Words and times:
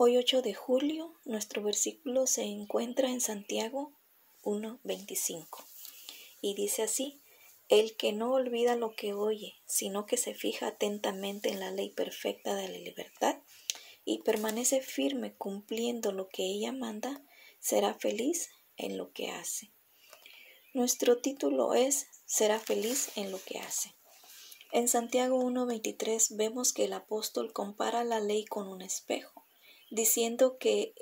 Hoy 0.00 0.16
8 0.16 0.42
de 0.42 0.54
julio, 0.54 1.12
nuestro 1.24 1.60
versículo 1.60 2.28
se 2.28 2.44
encuentra 2.44 3.10
en 3.10 3.20
Santiago 3.20 3.90
1.25 4.44 5.64
y 6.40 6.54
dice 6.54 6.84
así, 6.84 7.20
el 7.68 7.96
que 7.96 8.12
no 8.12 8.30
olvida 8.32 8.76
lo 8.76 8.94
que 8.94 9.12
oye, 9.12 9.56
sino 9.66 10.06
que 10.06 10.16
se 10.16 10.34
fija 10.34 10.68
atentamente 10.68 11.48
en 11.48 11.58
la 11.58 11.72
ley 11.72 11.90
perfecta 11.90 12.54
de 12.54 12.68
la 12.68 12.78
libertad 12.78 13.38
y 14.04 14.22
permanece 14.22 14.82
firme 14.82 15.34
cumpliendo 15.34 16.12
lo 16.12 16.28
que 16.28 16.44
ella 16.44 16.70
manda, 16.70 17.20
será 17.58 17.94
feliz 17.94 18.50
en 18.76 18.98
lo 18.98 19.10
que 19.10 19.32
hace. 19.32 19.72
Nuestro 20.74 21.18
título 21.18 21.74
es 21.74 22.06
Será 22.24 22.60
feliz 22.60 23.10
en 23.16 23.32
lo 23.32 23.42
que 23.42 23.58
hace. 23.58 23.96
En 24.70 24.86
Santiago 24.86 25.42
1.23 25.42 26.36
vemos 26.36 26.72
que 26.72 26.84
el 26.84 26.92
apóstol 26.92 27.52
compara 27.52 28.04
la 28.04 28.20
ley 28.20 28.44
con 28.44 28.68
un 28.68 28.80
espejo, 28.80 29.37
diciendo 29.90 30.58
que, 30.58 30.94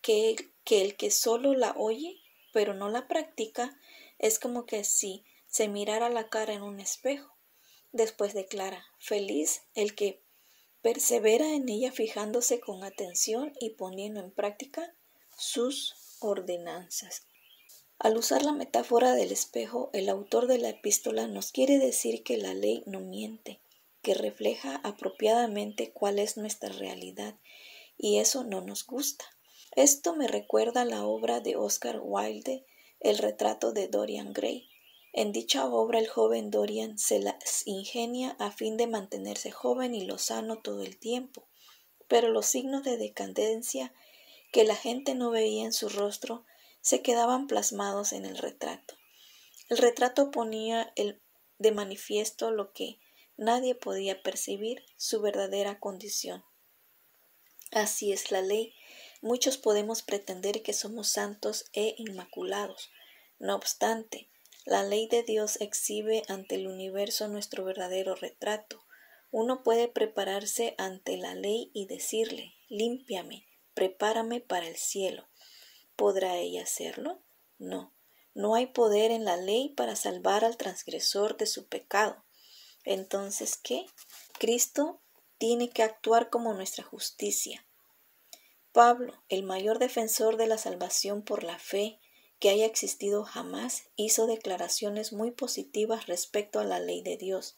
que, 0.00 0.36
que 0.64 0.82
el 0.82 0.96
que 0.96 1.10
solo 1.10 1.54
la 1.54 1.72
oye 1.76 2.20
pero 2.56 2.72
no 2.72 2.88
la 2.88 3.06
practica 3.06 3.78
es 4.18 4.38
como 4.38 4.64
que 4.64 4.82
si 4.82 5.26
se 5.46 5.68
mirara 5.68 6.08
la 6.08 6.30
cara 6.30 6.54
en 6.54 6.62
un 6.62 6.80
espejo. 6.80 7.36
Después 7.92 8.32
declara, 8.32 8.86
feliz 8.98 9.60
el 9.74 9.94
que 9.94 10.22
persevera 10.80 11.54
en 11.54 11.68
ella 11.68 11.92
fijándose 11.92 12.58
con 12.58 12.82
atención 12.82 13.52
y 13.60 13.70
poniendo 13.70 14.20
en 14.20 14.30
práctica 14.30 14.94
sus 15.36 15.96
ordenanzas. 16.20 17.26
Al 17.98 18.16
usar 18.16 18.42
la 18.42 18.52
metáfora 18.52 19.12
del 19.14 19.32
espejo, 19.32 19.90
el 19.92 20.08
autor 20.08 20.46
de 20.46 20.56
la 20.56 20.70
epístola 20.70 21.26
nos 21.26 21.52
quiere 21.52 21.78
decir 21.78 22.22
que 22.22 22.38
la 22.38 22.54
ley 22.54 22.82
no 22.86 23.00
miente, 23.00 23.60
que 24.00 24.14
refleja 24.14 24.80
apropiadamente 24.82 25.90
cuál 25.90 26.18
es 26.18 26.38
nuestra 26.38 26.70
realidad, 26.70 27.34
y 27.98 28.18
eso 28.18 28.44
no 28.44 28.60
nos 28.60 28.86
gusta. 28.86 29.24
Esto 29.72 30.14
me 30.14 30.28
recuerda 30.28 30.84
la 30.84 31.04
obra 31.04 31.40
de 31.40 31.56
Oscar 31.56 32.00
Wilde, 32.02 32.64
El 33.00 33.18
retrato 33.18 33.72
de 33.72 33.88
Dorian 33.88 34.32
Gray. 34.32 34.68
En 35.12 35.32
dicha 35.32 35.66
obra 35.66 35.98
el 35.98 36.08
joven 36.08 36.50
Dorian 36.50 36.98
se 36.98 37.20
las 37.20 37.66
ingenia 37.66 38.36
a 38.38 38.50
fin 38.50 38.76
de 38.76 38.86
mantenerse 38.86 39.50
joven 39.50 39.94
y 39.94 40.04
lozano 40.04 40.58
todo 40.58 40.82
el 40.82 40.98
tiempo, 40.98 41.48
pero 42.08 42.28
los 42.28 42.46
signos 42.46 42.84
de 42.84 42.96
decadencia 42.96 43.94
que 44.52 44.64
la 44.64 44.76
gente 44.76 45.14
no 45.14 45.30
veía 45.30 45.64
en 45.64 45.72
su 45.72 45.88
rostro 45.88 46.44
se 46.80 47.02
quedaban 47.02 47.46
plasmados 47.46 48.12
en 48.12 48.24
el 48.24 48.38
retrato. 48.38 48.94
El 49.68 49.78
retrato 49.78 50.30
ponía 50.30 50.92
de 51.58 51.72
manifiesto 51.72 52.50
lo 52.50 52.72
que 52.72 53.00
nadie 53.36 53.74
podía 53.74 54.22
percibir, 54.22 54.84
su 54.96 55.20
verdadera 55.20 55.80
condición. 55.80 56.44
Así 57.76 58.10
es 58.10 58.30
la 58.30 58.40
ley. 58.40 58.74
Muchos 59.20 59.58
podemos 59.58 60.00
pretender 60.00 60.62
que 60.62 60.72
somos 60.72 61.08
santos 61.08 61.66
e 61.74 61.94
inmaculados. 61.98 62.88
No 63.38 63.54
obstante, 63.54 64.30
la 64.64 64.82
ley 64.82 65.08
de 65.08 65.22
Dios 65.22 65.60
exhibe 65.60 66.22
ante 66.28 66.54
el 66.54 66.68
universo 66.68 67.28
nuestro 67.28 67.64
verdadero 67.64 68.14
retrato. 68.14 68.82
Uno 69.30 69.62
puede 69.62 69.88
prepararse 69.88 70.74
ante 70.78 71.18
la 71.18 71.34
ley 71.34 71.70
y 71.74 71.84
decirle, 71.84 72.54
límpiame, 72.70 73.46
prepárame 73.74 74.40
para 74.40 74.66
el 74.68 74.76
cielo. 74.76 75.28
¿Podrá 75.96 76.38
ella 76.38 76.62
hacerlo? 76.62 77.22
No. 77.58 77.92
No 78.32 78.54
hay 78.54 78.68
poder 78.68 79.10
en 79.10 79.26
la 79.26 79.36
ley 79.36 79.68
para 79.76 79.96
salvar 79.96 80.46
al 80.46 80.56
transgresor 80.56 81.36
de 81.36 81.44
su 81.44 81.66
pecado. 81.68 82.24
Entonces, 82.84 83.58
¿qué? 83.62 83.84
Cristo 84.38 85.02
tiene 85.36 85.68
que 85.68 85.82
actuar 85.82 86.30
como 86.30 86.54
nuestra 86.54 86.82
justicia. 86.82 87.65
Pablo, 88.76 89.14
el 89.30 89.42
mayor 89.42 89.78
defensor 89.78 90.36
de 90.36 90.46
la 90.46 90.58
salvación 90.58 91.22
por 91.22 91.44
la 91.44 91.58
fe 91.58 91.98
que 92.38 92.50
haya 92.50 92.66
existido 92.66 93.24
jamás, 93.24 93.84
hizo 93.96 94.26
declaraciones 94.26 95.14
muy 95.14 95.30
positivas 95.30 96.06
respecto 96.08 96.60
a 96.60 96.64
la 96.64 96.78
ley 96.78 97.00
de 97.00 97.16
Dios. 97.16 97.56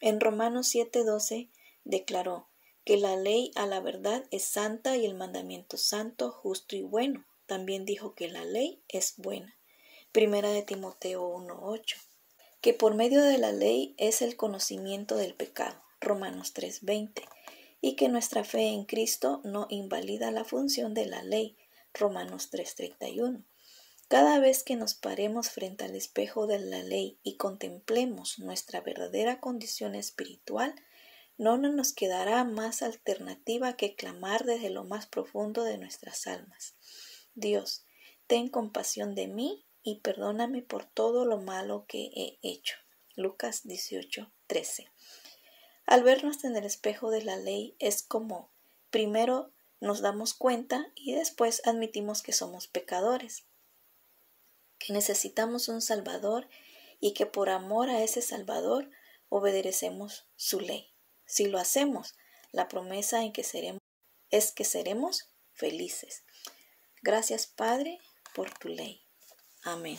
En 0.00 0.18
Romanos 0.18 0.66
7:12 0.74 1.48
declaró 1.84 2.48
que 2.84 2.96
la 2.96 3.14
ley 3.14 3.52
a 3.54 3.66
la 3.66 3.78
verdad 3.78 4.24
es 4.32 4.42
santa 4.42 4.96
y 4.96 5.06
el 5.06 5.14
mandamiento 5.14 5.76
santo, 5.76 6.32
justo 6.32 6.74
y 6.74 6.82
bueno 6.82 7.24
también 7.46 7.84
dijo 7.84 8.16
que 8.16 8.26
la 8.26 8.44
ley 8.44 8.82
es 8.88 9.14
buena. 9.18 9.56
Primera 10.10 10.50
de 10.50 10.62
Timoteo 10.62 11.22
1.8. 11.22 11.98
Que 12.60 12.74
por 12.74 12.96
medio 12.96 13.22
de 13.22 13.38
la 13.38 13.52
ley 13.52 13.94
es 13.96 14.22
el 14.22 14.34
conocimiento 14.34 15.14
del 15.14 15.36
pecado. 15.36 15.80
Romanos 16.00 16.52
3.20. 16.52 17.28
Y 17.82 17.96
que 17.96 18.08
nuestra 18.08 18.44
fe 18.44 18.68
en 18.68 18.86
Cristo 18.86 19.42
no 19.44 19.66
invalida 19.68 20.30
la 20.30 20.44
función 20.44 20.94
de 20.94 21.04
la 21.04 21.22
ley. 21.22 21.58
Romanos 21.92 22.50
3.31. 22.50 23.44
Cada 24.08 24.38
vez 24.38 24.62
que 24.62 24.76
nos 24.76 24.94
paremos 24.94 25.50
frente 25.50 25.84
al 25.84 25.94
espejo 25.94 26.46
de 26.46 26.58
la 26.58 26.82
ley 26.82 27.18
y 27.22 27.36
contemplemos 27.36 28.38
nuestra 28.38 28.80
verdadera 28.80 29.40
condición 29.40 29.94
espiritual, 29.94 30.74
no 31.38 31.56
nos 31.58 31.92
quedará 31.92 32.44
más 32.44 32.82
alternativa 32.82 33.76
que 33.76 33.94
clamar 33.94 34.44
desde 34.44 34.70
lo 34.70 34.84
más 34.84 35.06
profundo 35.06 35.64
de 35.64 35.78
nuestras 35.78 36.26
almas. 36.26 36.76
Dios, 37.34 37.84
ten 38.26 38.48
compasión 38.48 39.14
de 39.14 39.28
mí 39.28 39.66
y 39.82 40.00
perdóname 40.00 40.62
por 40.62 40.84
todo 40.84 41.24
lo 41.24 41.38
malo 41.38 41.86
que 41.88 42.10
he 42.14 42.38
hecho. 42.42 42.76
Lucas 43.16 43.62
18, 43.64 44.30
13. 44.46 44.86
Al 45.86 46.02
vernos 46.02 46.44
en 46.44 46.56
el 46.56 46.64
espejo 46.64 47.10
de 47.10 47.22
la 47.22 47.36
ley 47.36 47.76
es 47.78 48.02
como 48.02 48.50
primero 48.90 49.52
nos 49.80 50.00
damos 50.00 50.34
cuenta 50.34 50.92
y 50.94 51.14
después 51.14 51.60
admitimos 51.64 52.22
que 52.22 52.32
somos 52.32 52.68
pecadores, 52.68 53.44
que 54.78 54.92
necesitamos 54.92 55.68
un 55.68 55.82
Salvador 55.82 56.48
y 57.00 57.14
que 57.14 57.26
por 57.26 57.50
amor 57.50 57.90
a 57.90 58.02
ese 58.02 58.22
Salvador 58.22 58.90
obedecemos 59.28 60.26
su 60.36 60.60
ley. 60.60 60.92
Si 61.26 61.46
lo 61.46 61.58
hacemos, 61.58 62.14
la 62.52 62.68
promesa 62.68 63.24
en 63.24 63.32
que 63.32 63.42
seremos 63.42 63.80
es 64.30 64.52
que 64.52 64.64
seremos 64.64 65.30
felices. 65.52 66.22
Gracias, 67.02 67.46
Padre, 67.46 67.98
por 68.34 68.50
tu 68.56 68.68
ley. 68.68 69.02
Amén. 69.64 69.98